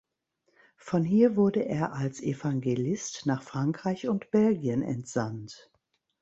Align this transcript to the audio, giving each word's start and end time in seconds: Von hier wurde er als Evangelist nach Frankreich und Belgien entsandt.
Von 0.77 1.03
hier 1.03 1.35
wurde 1.35 1.63
er 1.63 1.93
als 1.93 2.21
Evangelist 2.23 3.27
nach 3.27 3.43
Frankreich 3.43 4.07
und 4.07 4.31
Belgien 4.31 4.81
entsandt. 4.81 5.69